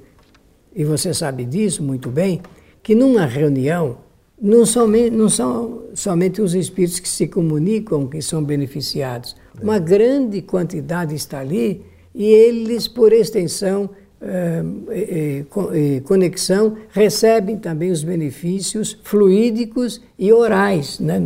e 0.74 0.84
você 0.84 1.12
sabe 1.12 1.44
disso 1.44 1.82
muito 1.82 2.10
bem, 2.10 2.40
que 2.82 2.94
numa 2.94 3.26
reunião 3.26 3.98
não, 4.40 4.66
somente, 4.66 5.10
não 5.10 5.28
são 5.28 5.82
somente 5.94 6.42
os 6.42 6.54
espíritos 6.54 6.98
que 6.98 7.08
se 7.08 7.28
comunicam 7.28 8.08
que 8.08 8.20
são 8.20 8.42
beneficiados. 8.42 9.36
Uma 9.62 9.78
grande 9.78 10.42
quantidade 10.42 11.14
está 11.14 11.40
ali 11.40 11.84
e 12.14 12.24
eles, 12.24 12.88
por 12.88 13.12
extensão, 13.12 13.88
eh, 14.24 16.00
conexão 16.04 16.76
recebem 16.90 17.56
também 17.56 17.90
os 17.90 18.04
benefícios 18.04 18.96
fluídicos 19.02 20.00
e 20.18 20.32
orais 20.32 21.00
né, 21.00 21.20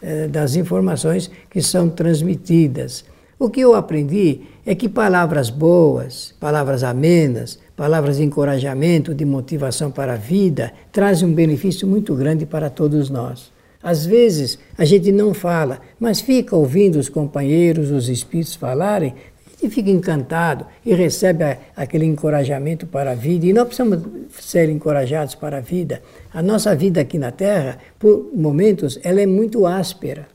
eh, 0.00 0.28
das 0.28 0.56
informações 0.56 1.30
que 1.50 1.60
são 1.60 1.90
transmitidas. 1.90 3.04
O 3.38 3.50
que 3.50 3.60
eu 3.60 3.74
aprendi 3.74 4.42
é 4.64 4.74
que 4.74 4.88
palavras 4.88 5.50
boas, 5.50 6.32
palavras 6.38 6.82
amenas, 6.84 7.58
palavras 7.76 8.16
de 8.16 8.22
encorajamento, 8.22 9.14
de 9.14 9.24
motivação 9.24 9.90
para 9.90 10.14
a 10.14 10.16
vida, 10.16 10.72
trazem 10.92 11.28
um 11.28 11.34
benefício 11.34 11.86
muito 11.86 12.14
grande 12.14 12.46
para 12.46 12.70
todos 12.70 13.10
nós. 13.10 13.50
Às 13.82 14.06
vezes 14.06 14.58
a 14.78 14.84
gente 14.84 15.10
não 15.10 15.34
fala, 15.34 15.80
mas 15.98 16.20
fica 16.20 16.54
ouvindo 16.54 16.96
os 16.96 17.08
companheiros, 17.08 17.90
os 17.90 18.08
espíritos 18.08 18.54
falarem, 18.54 19.14
e 19.62 19.70
fica 19.70 19.90
encantado 19.90 20.66
e 20.84 20.92
recebe 20.94 21.44
aquele 21.76 22.04
encorajamento 22.04 22.86
para 22.86 23.12
a 23.12 23.14
vida. 23.14 23.46
E 23.46 23.52
nós 23.52 23.66
precisamos 23.66 24.02
ser 24.30 24.68
encorajados 24.68 25.34
para 25.34 25.58
a 25.58 25.60
vida. 25.60 26.02
A 26.32 26.42
nossa 26.42 26.74
vida 26.74 27.00
aqui 27.00 27.18
na 27.18 27.30
Terra, 27.30 27.78
por 27.98 28.30
momentos, 28.34 28.98
ela 29.02 29.20
é 29.20 29.26
muito 29.26 29.66
áspera, 29.66 30.26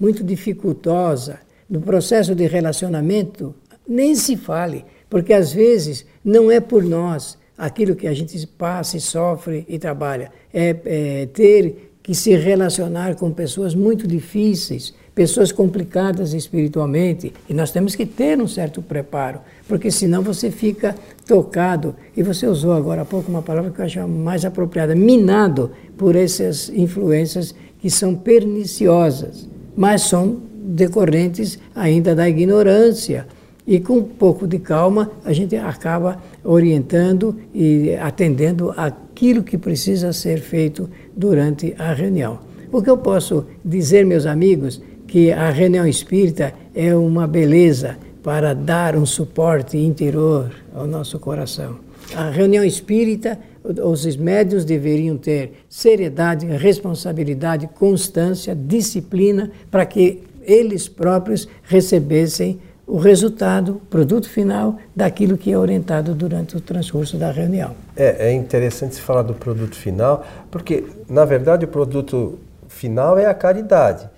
muito 0.00 0.24
dificultosa. 0.24 1.40
No 1.68 1.80
processo 1.80 2.34
de 2.34 2.46
relacionamento, 2.46 3.54
nem 3.86 4.14
se 4.14 4.36
fale, 4.36 4.84
porque 5.10 5.32
às 5.32 5.52
vezes 5.52 6.06
não 6.24 6.50
é 6.50 6.60
por 6.60 6.82
nós 6.82 7.38
aquilo 7.56 7.94
que 7.94 8.06
a 8.06 8.14
gente 8.14 8.46
passa 8.46 8.96
e 8.96 9.00
sofre 9.00 9.64
e 9.68 9.78
trabalha. 9.78 10.30
É, 10.52 10.76
é 10.84 11.26
ter 11.26 11.92
que 12.02 12.14
se 12.14 12.36
relacionar 12.36 13.14
com 13.16 13.30
pessoas 13.30 13.74
muito 13.74 14.06
difíceis, 14.06 14.92
pessoas 15.14 15.52
complicadas 15.52 16.34
espiritualmente, 16.34 17.32
e 17.48 17.54
nós 17.54 17.70
temos 17.70 17.94
que 17.94 18.04
ter 18.04 18.40
um 18.40 18.48
certo 18.48 18.82
preparo, 18.82 19.40
porque 19.68 19.90
senão 19.90 20.22
você 20.22 20.50
fica 20.50 20.94
tocado, 21.26 21.94
e 22.16 22.22
você 22.22 22.46
usou 22.46 22.72
agora 22.72 23.02
há 23.02 23.04
pouco 23.04 23.30
uma 23.30 23.42
palavra 23.42 23.70
que 23.70 23.80
eu 23.80 23.84
acho 23.84 24.08
mais 24.08 24.44
apropriada, 24.44 24.94
minado 24.94 25.70
por 25.96 26.16
essas 26.16 26.68
influências 26.68 27.54
que 27.78 27.88
são 27.88 28.14
perniciosas, 28.14 29.48
mas 29.76 30.02
são 30.02 30.38
decorrentes 30.64 31.58
ainda 31.74 32.14
da 32.14 32.28
ignorância. 32.28 33.26
E 33.66 33.80
com 33.80 33.98
um 33.98 34.02
pouco 34.02 34.46
de 34.46 34.58
calma, 34.58 35.10
a 35.24 35.32
gente 35.32 35.56
acaba 35.56 36.22
orientando 36.42 37.36
e 37.54 37.94
atendendo 37.96 38.74
aquilo 38.76 39.42
que 39.42 39.56
precisa 39.56 40.12
ser 40.12 40.40
feito 40.40 40.88
durante 41.16 41.74
a 41.78 41.94
reunião. 41.94 42.40
O 42.70 42.82
que 42.82 42.90
eu 42.90 42.98
posso 42.98 43.46
dizer, 43.64 44.04
meus 44.04 44.26
amigos, 44.26 44.82
que 45.14 45.30
a 45.30 45.48
reunião 45.48 45.86
espírita 45.86 46.52
é 46.74 46.92
uma 46.92 47.24
beleza 47.24 47.96
para 48.20 48.52
dar 48.52 48.96
um 48.96 49.06
suporte 49.06 49.78
interior 49.78 50.50
ao 50.74 50.88
nosso 50.88 51.20
coração. 51.20 51.76
A 52.16 52.30
reunião 52.30 52.64
espírita, 52.64 53.38
os 53.62 54.16
médios 54.16 54.64
deveriam 54.64 55.16
ter 55.16 55.64
seriedade, 55.68 56.44
responsabilidade, 56.46 57.68
constância, 57.78 58.56
disciplina, 58.56 59.52
para 59.70 59.86
que 59.86 60.20
eles 60.42 60.88
próprios 60.88 61.46
recebessem 61.62 62.58
o 62.84 62.96
resultado, 62.96 63.74
o 63.84 63.86
produto 63.86 64.28
final 64.28 64.80
daquilo 64.96 65.38
que 65.38 65.52
é 65.52 65.56
orientado 65.56 66.12
durante 66.12 66.56
o 66.56 66.60
transcurso 66.60 67.16
da 67.16 67.30
reunião. 67.30 67.70
É, 67.96 68.30
é 68.30 68.32
interessante 68.32 68.96
se 68.96 69.00
falar 69.00 69.22
do 69.22 69.34
produto 69.34 69.76
final, 69.76 70.26
porque, 70.50 70.82
na 71.08 71.24
verdade, 71.24 71.66
o 71.66 71.68
produto 71.68 72.36
final 72.66 73.16
é 73.16 73.26
a 73.26 73.34
caridade. 73.34 74.12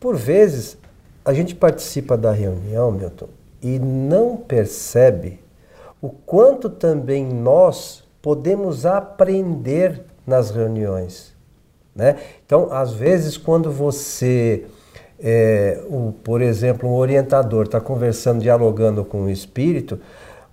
Por 0.00 0.16
vezes, 0.16 0.78
a 1.24 1.32
gente 1.32 1.54
participa 1.54 2.16
da 2.16 2.32
reunião, 2.32 2.90
Milton, 2.90 3.28
e 3.60 3.78
não 3.78 4.36
percebe 4.36 5.40
o 6.00 6.08
quanto 6.08 6.70
também 6.70 7.24
nós 7.24 8.04
podemos 8.22 8.86
aprender 8.86 10.02
nas 10.26 10.50
reuniões. 10.50 11.34
Né? 11.94 12.16
Então, 12.46 12.68
às 12.70 12.92
vezes, 12.92 13.36
quando 13.36 13.72
você, 13.72 14.66
é, 15.18 15.82
o, 15.88 16.12
por 16.22 16.40
exemplo, 16.40 16.88
um 16.88 16.94
orientador 16.94 17.64
está 17.64 17.80
conversando, 17.80 18.40
dialogando 18.40 19.04
com 19.04 19.24
o 19.24 19.30
espírito, 19.30 19.98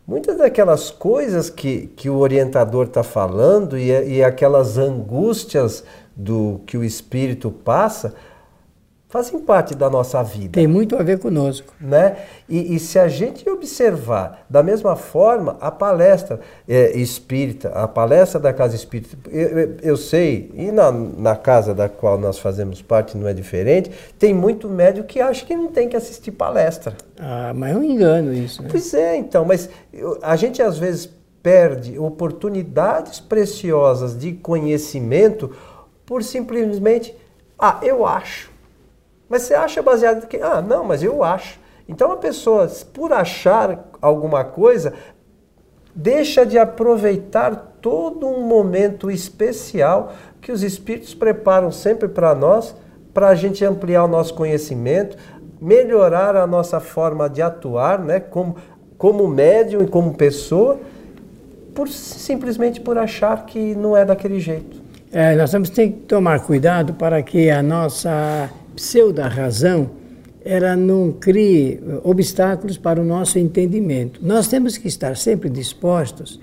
muitas 0.08 0.38
daquelas 0.38 0.90
coisas 0.90 1.50
que, 1.50 1.88
que 1.96 2.10
o 2.10 2.18
orientador 2.18 2.88
está 2.88 3.04
falando 3.04 3.78
e, 3.78 3.92
e 4.16 4.24
aquelas 4.24 4.78
angústias 4.78 5.84
do 6.16 6.62
que 6.66 6.78
o 6.78 6.84
espírito 6.84 7.52
passa, 7.52 8.16
fazem 9.16 9.40
parte 9.40 9.74
da 9.74 9.90
nossa 9.90 10.22
vida. 10.22 10.52
Tem 10.52 10.68
muito 10.68 10.98
a 10.98 11.02
ver 11.02 11.20
conosco. 11.20 11.74
Né? 11.80 12.18
E, 12.50 12.76
e 12.76 12.80
se 12.80 13.00
a 13.00 13.08
gente 13.08 13.50
observar 13.50 14.46
da 14.50 14.62
mesma 14.62 14.98
forma, 14.98 15.56
a 15.62 15.72
palestra 15.72 16.42
é, 16.68 16.98
espírita, 16.98 17.70
a 17.70 17.88
palestra 17.88 18.42
da 18.42 18.52
casa 18.52 18.76
espírita, 18.76 19.16
eu, 19.32 19.48
eu, 19.48 19.78
eu, 19.82 19.98
sei, 19.98 20.52
e 20.54 20.70
na, 20.70 20.92
na 20.92 21.34
casa 21.34 21.74
da 21.74 21.88
qual 21.88 22.18
nós 22.18 22.38
fazemos 22.38 22.82
parte 22.82 23.16
não 23.16 23.26
é 23.26 23.34
diferente, 23.34 23.90
tem 24.20 24.34
muito 24.34 24.68
médico 24.68 25.08
que 25.08 25.22
acha 25.22 25.46
que 25.46 25.56
não 25.56 25.68
tem 25.68 25.88
que 25.88 25.96
assistir 25.96 26.32
palestra. 26.32 26.94
Ah, 27.18 27.54
mas 27.56 27.74
é 27.74 27.78
um 27.78 27.84
engano 27.86 28.34
isso. 28.34 28.62
Né? 28.64 28.68
Pois 28.70 28.94
é, 28.94 29.16
então, 29.16 29.46
mas 29.46 29.70
a 30.22 30.36
gente 30.36 30.62
às 30.62 30.78
vezes 30.78 31.10
perde 31.42 31.98
oportunidades 31.98 33.22
preciosas 33.22 34.20
de 34.20 34.34
conhecimento 34.34 35.56
por 36.06 36.22
simplesmente, 36.22 37.16
ah, 37.58 37.80
eu 37.82 38.06
acho. 38.06 38.54
Mas 39.30 39.44
você 39.44 39.54
acha 39.54 39.82
baseado 39.82 40.24
em 40.24 40.28
que, 40.28 40.38
ah, 40.38 40.62
não, 40.62 40.84
mas 40.84 41.02
eu 41.02 41.24
acho. 41.24 41.60
Então 41.88 42.12
a 42.12 42.18
pessoa, 42.18 42.68
por 42.94 43.14
achar 43.14 43.90
alguma 44.02 44.44
coisa, 44.44 44.94
deixa 45.94 46.46
de 46.46 46.58
aproveitar 46.58 47.78
todo 47.82 48.28
um 48.28 48.42
momento 48.42 49.10
especial 49.10 50.14
que 50.42 50.52
os 50.52 50.64
espíritos 50.64 51.14
preparam 51.14 51.72
sempre 51.72 52.08
para 52.08 52.36
nós, 52.36 52.76
para 53.14 53.30
a 53.30 53.36
gente 53.36 53.64
ampliar 53.64 54.04
o 54.04 54.08
nosso 54.08 54.34
conhecimento, 54.34 55.18
melhorar 55.62 56.36
a 56.36 56.46
nossa 56.46 56.80
forma 56.80 57.30
de 57.30 57.42
atuar, 57.42 58.00
né, 58.00 58.20
como, 58.20 58.56
como 58.98 59.28
médium 59.28 59.82
e 59.84 59.88
como 59.88 60.14
pessoa, 60.14 60.80
por, 61.74 61.88
simplesmente 61.88 62.82
por 62.82 62.98
achar 62.98 63.46
que 63.46 63.76
não 63.76 63.96
é 63.96 64.04
daquele 64.04 64.40
jeito. 64.40 64.84
É, 65.12 65.36
nós 65.36 65.52
temos 65.52 65.70
que 65.70 65.90
tomar 65.90 66.42
cuidado 66.42 66.94
para 66.94 67.24
que 67.24 67.50
a 67.50 67.64
nossa 67.64 68.50
pseudo-razão 68.76 69.92
ela 70.46 70.76
não 70.76 71.12
crie 71.12 71.80
obstáculos 72.04 72.78
para 72.78 73.02
o 73.02 73.04
nosso 73.04 73.40
entendimento. 73.40 74.20
Nós 74.24 74.48
temos 74.48 74.78
que 74.78 74.88
estar 74.88 75.18
sempre 75.18 75.50
dispostos 75.50 76.40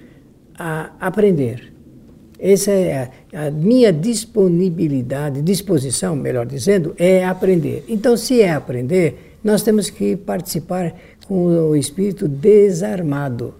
a 0.59 0.91
aprender. 1.01 1.73
Essa 2.37 2.73
é 2.73 3.11
a, 3.33 3.47
a, 3.47 3.51
minha 3.53 3.93
disponibilidade, 3.93 5.41
disposição, 5.41 6.17
melhor 6.17 6.45
dizendo, 6.45 6.93
é 6.99 7.25
aprender. 7.25 7.85
Então, 7.89 8.17
se 8.17 8.43
é 8.43 8.51
aprender, 8.51 9.37
nós 9.45 9.62
temos 9.62 9.89
que 9.89 10.17
participar 10.17 10.93
com 11.29 11.45
o 11.45 11.77
espírito 11.77 12.27
desarmado, 12.27 13.55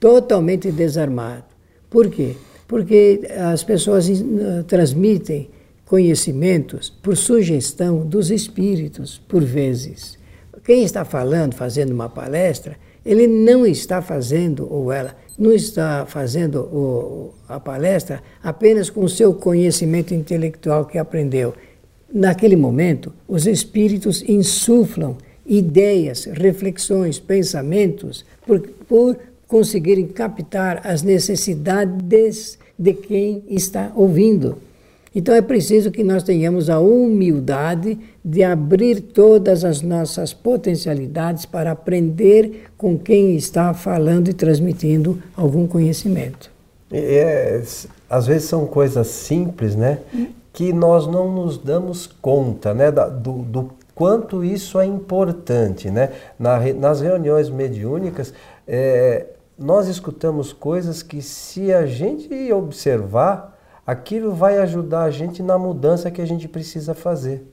totalmente 0.00 0.72
desarmado. 0.72 1.44
Por 1.88 2.10
quê? 2.10 2.34
Porque 2.66 3.20
as 3.52 3.62
pessoas 3.62 4.08
uh, 4.08 4.64
transmitem 4.66 5.48
conhecimentos 5.92 6.88
por 6.88 7.18
sugestão 7.18 7.98
dos 7.98 8.30
espíritos, 8.30 9.20
por 9.28 9.44
vezes. 9.44 10.16
Quem 10.64 10.84
está 10.84 11.04
falando, 11.04 11.54
fazendo 11.54 11.92
uma 11.92 12.08
palestra, 12.08 12.78
ele 13.04 13.26
não 13.26 13.66
está 13.66 14.00
fazendo, 14.00 14.66
ou 14.72 14.90
ela, 14.90 15.14
não 15.38 15.52
está 15.52 16.06
fazendo 16.06 16.60
o, 16.60 17.34
a 17.46 17.60
palestra 17.60 18.22
apenas 18.42 18.88
com 18.88 19.04
o 19.04 19.08
seu 19.08 19.34
conhecimento 19.34 20.14
intelectual 20.14 20.86
que 20.86 20.96
aprendeu. 20.96 21.52
Naquele 22.10 22.56
momento, 22.56 23.12
os 23.28 23.46
espíritos 23.46 24.24
insuflam 24.26 25.18
ideias, 25.44 26.24
reflexões, 26.24 27.18
pensamentos, 27.18 28.24
por, 28.46 28.60
por 28.88 29.18
conseguirem 29.46 30.06
captar 30.06 30.80
as 30.86 31.02
necessidades 31.02 32.58
de 32.78 32.94
quem 32.94 33.42
está 33.46 33.92
ouvindo. 33.94 34.71
Então 35.14 35.34
é 35.34 35.42
preciso 35.42 35.90
que 35.90 36.02
nós 36.02 36.22
tenhamos 36.22 36.70
a 36.70 36.80
humildade 36.80 37.98
de 38.24 38.42
abrir 38.42 39.00
todas 39.00 39.64
as 39.64 39.82
nossas 39.82 40.32
potencialidades 40.32 41.44
para 41.44 41.72
aprender 41.72 42.70
com 42.78 42.98
quem 42.98 43.36
está 43.36 43.74
falando 43.74 44.28
e 44.28 44.32
transmitindo 44.32 45.22
algum 45.36 45.66
conhecimento. 45.66 46.50
É, 46.90 47.62
às 48.08 48.26
vezes 48.26 48.48
são 48.48 48.66
coisas 48.66 49.06
simples, 49.06 49.74
né? 49.74 49.98
Que 50.52 50.72
nós 50.72 51.06
não 51.06 51.32
nos 51.32 51.56
damos 51.56 52.06
conta, 52.06 52.74
né? 52.74 52.90
Do, 52.90 53.38
do 53.42 53.70
quanto 53.94 54.44
isso 54.44 54.78
é 54.78 54.84
importante, 54.84 55.90
né? 55.90 56.10
Na, 56.38 56.58
nas 56.74 57.00
reuniões 57.00 57.48
mediúnicas, 57.48 58.34
é, 58.66 59.26
nós 59.58 59.88
escutamos 59.88 60.52
coisas 60.52 61.02
que 61.02 61.22
se 61.22 61.72
a 61.72 61.86
gente 61.86 62.52
observar, 62.52 63.58
aquilo 63.86 64.32
vai 64.32 64.58
ajudar 64.58 65.04
a 65.04 65.10
gente 65.10 65.42
na 65.42 65.58
mudança 65.58 66.10
que 66.10 66.20
a 66.20 66.26
gente 66.26 66.48
precisa 66.48 66.94
fazer. 66.94 67.44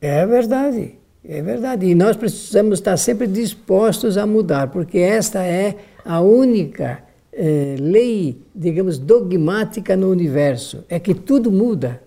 É 0.00 0.24
verdade, 0.26 0.94
é 1.24 1.42
verdade. 1.42 1.86
E 1.86 1.94
nós 1.94 2.16
precisamos 2.16 2.78
estar 2.78 2.96
sempre 2.96 3.26
dispostos 3.26 4.16
a 4.16 4.26
mudar, 4.26 4.68
porque 4.68 4.98
esta 4.98 5.42
é 5.44 5.76
a 6.04 6.20
única 6.20 7.02
eh, 7.32 7.76
lei, 7.78 8.40
digamos, 8.54 8.98
dogmática 8.98 9.96
no 9.96 10.10
universo: 10.10 10.84
é 10.88 10.98
que 10.98 11.14
tudo 11.14 11.50
muda. 11.50 12.00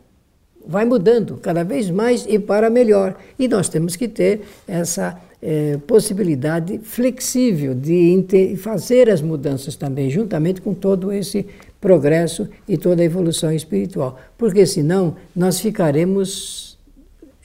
Vai 0.65 0.85
mudando 0.85 1.37
cada 1.37 1.63
vez 1.63 1.89
mais 1.89 2.25
e 2.29 2.37
para 2.37 2.69
melhor. 2.69 3.15
E 3.37 3.47
nós 3.47 3.67
temos 3.67 3.95
que 3.95 4.07
ter 4.07 4.41
essa 4.67 5.19
eh, 5.41 5.79
possibilidade 5.87 6.79
flexível 6.79 7.73
de 7.73 8.55
fazer 8.57 9.09
as 9.09 9.21
mudanças 9.21 9.75
também, 9.75 10.09
juntamente 10.09 10.61
com 10.61 10.73
todo 10.73 11.11
esse 11.11 11.47
progresso 11.81 12.47
e 12.67 12.77
toda 12.77 13.01
a 13.01 13.05
evolução 13.05 13.51
espiritual. 13.51 14.19
Porque 14.37 14.65
senão 14.65 15.15
nós 15.35 15.59
ficaremos, 15.59 16.77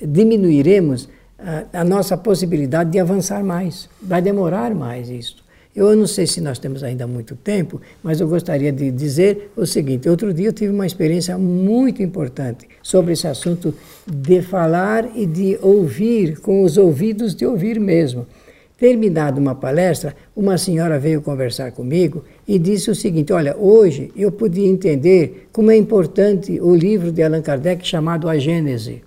diminuiremos 0.00 1.08
a, 1.38 1.80
a 1.80 1.84
nossa 1.84 2.16
possibilidade 2.16 2.90
de 2.90 2.98
avançar 2.98 3.42
mais. 3.42 3.88
Vai 4.00 4.20
demorar 4.20 4.74
mais 4.74 5.08
isso. 5.08 5.44
Eu 5.74 5.94
não 5.94 6.06
sei 6.06 6.26
se 6.26 6.40
nós 6.40 6.58
temos 6.58 6.82
ainda 6.82 7.06
muito 7.06 7.36
tempo, 7.36 7.82
mas 8.02 8.18
eu 8.18 8.26
gostaria 8.26 8.72
de 8.72 8.90
dizer 8.90 9.52
o 9.54 9.66
seguinte: 9.66 10.08
outro 10.08 10.32
dia 10.32 10.48
eu 10.48 10.52
tive 10.52 10.72
uma 10.72 10.86
experiência 10.86 11.36
muito 11.36 12.02
importante 12.02 12.66
sobre 12.82 13.12
esse 13.12 13.26
assunto 13.26 13.74
de 14.06 14.40
falar 14.40 15.10
e 15.14 15.26
de 15.26 15.58
ouvir 15.60 16.40
com 16.40 16.62
os 16.62 16.78
ouvidos 16.78 17.34
de 17.34 17.44
ouvir 17.44 17.78
mesmo. 17.78 18.26
Terminada 18.78 19.40
uma 19.40 19.54
palestra, 19.54 20.14
uma 20.36 20.58
senhora 20.58 20.98
veio 20.98 21.22
conversar 21.22 21.72
comigo 21.72 22.24
e 22.46 22.58
disse 22.58 22.90
o 22.90 22.94
seguinte: 22.94 23.32
Olha, 23.32 23.56
hoje 23.56 24.12
eu 24.14 24.30
podia 24.30 24.68
entender 24.68 25.48
como 25.50 25.70
é 25.70 25.76
importante 25.76 26.60
o 26.60 26.74
livro 26.74 27.10
de 27.10 27.22
Allan 27.22 27.40
Kardec 27.40 27.86
chamado 27.86 28.28
A 28.28 28.36
Gênese. 28.38 29.02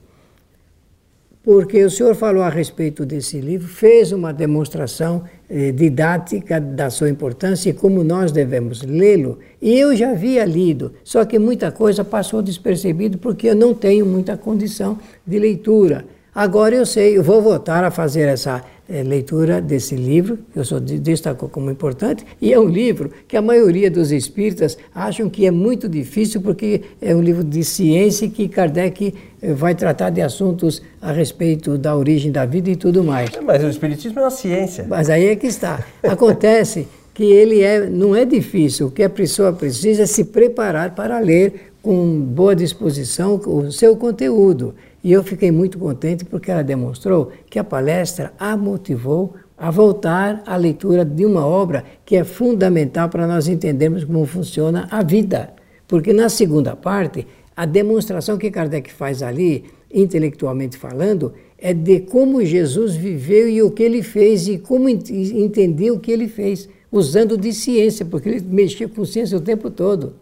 Porque 1.43 1.83
o 1.83 1.89
senhor 1.89 2.15
falou 2.15 2.43
a 2.43 2.49
respeito 2.49 3.05
desse 3.05 3.39
livro, 3.39 3.67
fez 3.67 4.11
uma 4.11 4.33
demonstração 4.33 5.23
eh, 5.47 5.71
didática 5.71 6.59
da 6.59 6.89
sua 6.89 7.09
importância 7.09 7.69
e 7.69 7.73
como 7.73 8.03
nós 8.03 8.31
devemos 8.31 8.81
lê-lo. 8.81 9.37
E 9.61 9.77
eu 9.77 9.95
já 9.95 10.11
havia 10.11 10.43
lido, 10.45 10.93
só 11.03 11.23
que 11.25 11.39
muita 11.39 11.71
coisa 11.71 12.03
passou 12.03 12.41
despercebido 12.41 13.19
porque 13.19 13.47
eu 13.47 13.55
não 13.55 13.73
tenho 13.73 14.05
muita 14.05 14.35
condição 14.35 14.97
de 15.25 15.39
leitura. 15.39 16.05
Agora 16.33 16.75
eu 16.75 16.85
sei, 16.85 17.17
eu 17.17 17.23
vou 17.23 17.41
voltar 17.41 17.83
a 17.83 17.91
fazer 17.91 18.27
essa 18.27 18.63
é, 18.89 19.03
leitura 19.03 19.61
desse 19.61 19.95
livro, 19.95 20.39
que 20.51 20.59
o 20.59 20.65
senhor 20.65 20.81
destacou 20.81 21.47
como 21.47 21.69
importante, 21.69 22.25
e 22.41 22.51
é 22.51 22.59
um 22.59 22.67
livro 22.67 23.11
que 23.27 23.37
a 23.37 23.41
maioria 23.41 23.89
dos 23.89 24.11
espíritas 24.11 24.77
acham 24.93 25.29
que 25.29 25.45
é 25.45 25.51
muito 25.51 25.87
difícil, 25.87 26.41
porque 26.41 26.81
é 27.01 27.15
um 27.15 27.21
livro 27.21 27.43
de 27.43 27.63
ciência 27.63 28.27
que 28.29 28.47
Kardec 28.47 29.13
eh, 29.41 29.53
vai 29.53 29.75
tratar 29.75 30.09
de 30.09 30.21
assuntos 30.21 30.81
a 31.01 31.11
respeito 31.11 31.77
da 31.77 31.95
origem 31.95 32.31
da 32.31 32.45
vida 32.45 32.69
e 32.69 32.75
tudo 32.75 33.03
mais. 33.03 33.29
Mas 33.43 33.63
o 33.63 33.69
espiritismo 33.69 34.19
é 34.19 34.23
uma 34.23 34.31
ciência. 34.31 34.85
Mas 34.87 35.09
aí 35.09 35.27
é 35.27 35.35
que 35.35 35.47
está. 35.47 35.85
Acontece 36.03 36.87
que 37.13 37.23
ele 37.23 37.61
é, 37.61 37.87
não 37.87 38.15
é 38.15 38.23
difícil, 38.23 38.87
o 38.87 38.91
que 38.91 39.03
a 39.03 39.09
pessoa 39.09 39.51
precisa 39.53 40.03
é 40.03 40.05
se 40.05 40.23
preparar 40.23 40.95
para 40.95 41.19
ler 41.19 41.73
com 41.81 42.19
boa 42.19 42.55
disposição 42.55 43.39
o 43.45 43.71
seu 43.71 43.95
conteúdo. 43.95 44.73
E 45.03 45.11
eu 45.11 45.23
fiquei 45.23 45.51
muito 45.51 45.77
contente 45.77 46.25
porque 46.25 46.51
ela 46.51 46.63
demonstrou 46.63 47.31
que 47.49 47.57
a 47.57 47.63
palestra 47.63 48.33
a 48.37 48.57
motivou 48.57 49.35
a 49.57 49.69
voltar 49.69 50.41
à 50.45 50.55
leitura 50.55 51.03
de 51.03 51.25
uma 51.25 51.45
obra 51.45 51.83
que 52.05 52.15
é 52.15 52.23
fundamental 52.23 53.09
para 53.09 53.27
nós 53.27 53.47
entendermos 53.47 54.03
como 54.03 54.25
funciona 54.25 54.87
a 54.89 55.03
vida. 55.03 55.53
Porque 55.87 56.13
na 56.13 56.29
segunda 56.29 56.75
parte, 56.75 57.27
a 57.55 57.65
demonstração 57.65 58.37
que 58.37 58.51
Kardec 58.51 58.91
faz 58.91 59.21
ali, 59.21 59.65
intelectualmente 59.93 60.77
falando, 60.77 61.33
é 61.57 61.73
de 61.73 61.99
como 62.01 62.43
Jesus 62.45 62.95
viveu 62.95 63.49
e 63.49 63.61
o 63.61 63.71
que 63.71 63.83
ele 63.83 64.01
fez 64.01 64.47
e 64.47 64.57
como 64.57 64.87
entendeu 64.87 65.95
o 65.95 65.99
que 65.99 66.11
ele 66.11 66.29
fez, 66.29 66.69
usando 66.89 67.37
de 67.37 67.51
ciência, 67.51 68.05
porque 68.05 68.29
ele 68.29 68.41
mexia 68.41 68.87
com 68.87 69.03
ciência 69.03 69.37
o 69.37 69.41
tempo 69.41 69.69
todo. 69.69 70.13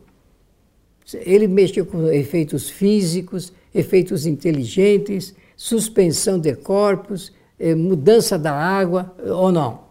Ele 1.14 1.48
mexeu 1.48 1.86
com 1.86 2.08
efeitos 2.08 2.70
físicos, 2.70 3.54
efeitos 3.74 4.26
inteligentes, 4.26 5.36
suspensão 5.56 6.40
de 6.40 6.56
corpos, 6.56 7.34
eh, 7.60 7.76
mudança 7.76 8.38
da 8.38 8.54
água, 8.54 9.14
ou 9.26 9.52
não? 9.52 9.88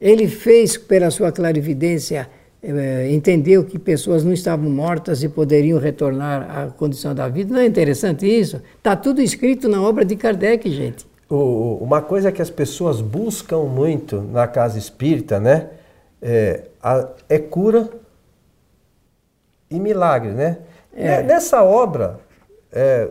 Ele 0.00 0.26
fez, 0.28 0.76
pela 0.76 1.10
sua 1.10 1.30
clarividência, 1.30 2.28
eh, 2.62 3.10
entendeu 3.12 3.64
que 3.64 3.78
pessoas 3.78 4.24
não 4.24 4.32
estavam 4.32 4.70
mortas 4.70 5.22
e 5.22 5.28
poderiam 5.28 5.78
retornar 5.78 6.58
à 6.58 6.66
condição 6.70 7.14
da 7.14 7.28
vida. 7.28 7.52
Não 7.52 7.60
é 7.60 7.66
interessante 7.66 8.26
isso? 8.26 8.60
Está 8.76 8.96
tudo 8.96 9.20
escrito 9.20 9.68
na 9.68 9.80
obra 9.80 10.04
de 10.04 10.16
Kardec, 10.16 10.70
gente. 10.70 11.06
Uma 11.28 12.02
coisa 12.02 12.32
que 12.32 12.42
as 12.42 12.50
pessoas 12.50 13.00
buscam 13.00 13.60
muito 13.60 14.20
na 14.20 14.48
casa 14.48 14.78
espírita, 14.78 15.38
né? 15.38 15.68
É, 16.20 16.64
é 17.28 17.38
cura 17.38 17.88
e 19.70 19.78
milagre, 19.78 20.32
né? 20.32 20.58
É. 20.92 21.22
Nessa 21.22 21.62
obra, 21.62 22.18
é, 22.72 23.10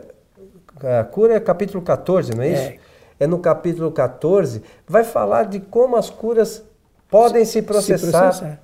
a 0.99 1.03
cura 1.03 1.35
é 1.35 1.39
capítulo 1.39 1.83
14, 1.83 2.35
não 2.35 2.43
é 2.43 2.49
isso? 2.49 2.61
É. 2.61 2.79
é 3.21 3.27
no 3.27 3.39
capítulo 3.39 3.91
14, 3.91 4.61
vai 4.87 5.03
falar 5.03 5.43
de 5.43 5.59
como 5.59 5.95
as 5.95 6.09
curas 6.09 6.63
podem 7.09 7.43
se 7.45 7.61
processar. 7.61 7.97
Se 7.97 8.11
processar. 8.11 8.61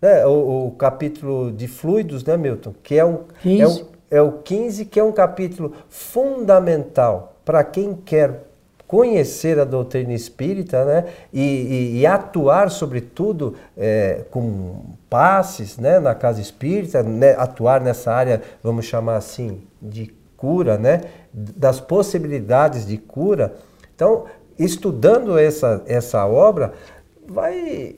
Né? 0.00 0.26
O, 0.26 0.66
o, 0.66 0.70
capítulo 0.72 1.52
de 1.52 1.68
fluidos, 1.68 2.24
né, 2.24 2.36
Milton? 2.36 2.74
Que 2.82 2.98
é, 2.98 3.04
um, 3.04 3.20
é, 3.44 3.66
um, 3.66 3.86
é 4.10 4.22
o 4.22 4.32
15, 4.32 4.84
que 4.86 5.00
é 5.00 5.04
um 5.04 5.12
capítulo 5.12 5.72
fundamental 5.88 7.36
para 7.44 7.62
quem 7.62 7.94
quer 7.94 8.42
conhecer 8.86 9.58
a 9.58 9.64
doutrina 9.64 10.12
espírita 10.12 10.84
né, 10.84 11.04
e, 11.32 11.40
e, 11.40 12.00
e 12.00 12.06
atuar, 12.06 12.70
sobretudo, 12.70 13.54
é, 13.76 14.24
com 14.30 14.82
passes 15.08 15.78
né, 15.78 15.98
na 15.98 16.14
casa 16.14 16.40
espírita, 16.40 17.02
né, 17.02 17.34
atuar 17.36 17.80
nessa 17.80 18.12
área, 18.12 18.42
vamos 18.62 18.84
chamar 18.84 19.16
assim, 19.16 19.62
de 19.80 20.12
cura, 20.44 20.76
né, 20.76 21.00
das 21.32 21.80
possibilidades 21.80 22.86
de 22.86 22.98
cura. 22.98 23.54
Então, 23.94 24.24
estudando 24.58 25.38
essa, 25.38 25.82
essa 25.86 26.26
obra, 26.26 26.72
vai 27.26 27.96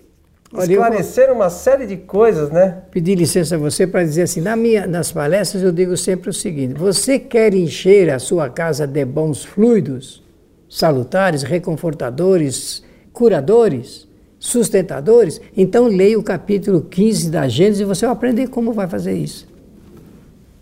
esclarecer 0.57 1.33
uma 1.33 1.51
série 1.51 1.87
de 1.87 1.97
coisas, 1.97 2.51
né? 2.51 2.83
Pedir 2.91 3.17
licença 3.17 3.57
a 3.57 3.59
você 3.59 3.87
para 3.87 4.05
dizer 4.05 4.23
assim, 4.23 4.41
na 4.41 4.55
minha, 4.55 4.87
nas 4.87 5.11
palestras 5.11 5.63
eu 5.63 5.73
digo 5.73 5.97
sempre 5.97 6.31
o 6.31 6.33
seguinte, 6.33 6.75
você 6.75 7.19
quer 7.19 7.53
encher 7.53 8.11
a 8.11 8.19
sua 8.19 8.49
casa 8.49 8.87
de 8.87 9.05
bons 9.05 9.45
fluidos? 9.45 10.25
salutares, 10.69 11.43
reconfortadores, 11.43 12.83
curadores, 13.13 14.07
sustentadores, 14.39 15.41
então 15.57 15.87
leia 15.87 16.19
o 16.19 16.23
capítulo 16.23 16.83
15 16.83 17.31
da 17.31 17.49
Gênesis 17.49 17.81
e 17.81 17.85
você 17.85 18.07
vai 18.07 18.15
aprender 18.15 18.49
como 18.49 18.73
vai 18.73 18.89
fazer 18.89 19.15
isso. 19.15 19.49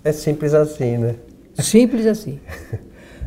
É 0.02 0.12
simples 0.12 0.54
assim, 0.54 0.98
né? 0.98 1.16
Simples 1.62 2.06
assim. 2.06 2.40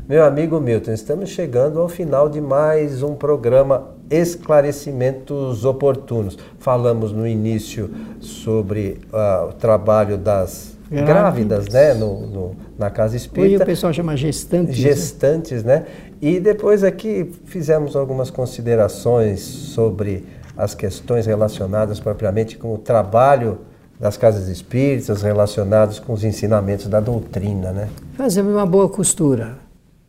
Meu 0.07 0.23
amigo 0.23 0.59
Milton, 0.59 0.91
estamos 0.91 1.29
chegando 1.29 1.79
ao 1.81 1.89
final 1.89 2.29
de 2.29 2.39
mais 2.39 3.03
um 3.03 3.13
programa 3.13 3.89
Esclarecimentos 4.09 5.65
Oportunos. 5.65 6.37
Falamos 6.59 7.11
no 7.11 7.27
início 7.27 7.89
sobre 8.19 9.01
uh, 9.11 9.49
o 9.49 9.53
trabalho 9.53 10.17
das 10.17 10.77
grávidas, 10.89 11.07
grávidas 11.07 11.67
né, 11.69 11.93
no, 11.93 12.27
no, 12.27 12.55
na 12.77 12.89
casa 12.89 13.17
espírita. 13.17 13.55
Hoje 13.55 13.63
o 13.63 13.65
pessoal 13.65 13.93
chama 13.93 14.15
gestantes. 14.15 14.77
Né? 14.77 14.89
Gestantes, 14.89 15.63
né? 15.63 15.79
né? 15.79 15.85
E 16.21 16.39
depois 16.39 16.83
aqui 16.83 17.31
fizemos 17.45 17.95
algumas 17.95 18.29
considerações 18.29 19.41
sobre 19.41 20.25
as 20.55 20.73
questões 20.73 21.25
relacionadas 21.25 21.99
propriamente 21.99 22.57
com 22.57 22.73
o 22.73 22.77
trabalho 22.77 23.59
das 23.99 24.17
casas 24.17 24.47
espíritas, 24.47 25.21
relacionados 25.21 25.99
com 25.99 26.13
os 26.13 26.23
ensinamentos 26.23 26.87
da 26.87 26.99
doutrina, 26.99 27.71
né? 27.71 27.89
Fazemos 28.15 28.53
uma 28.53 28.65
boa 28.65 28.87
costura. 28.87 29.57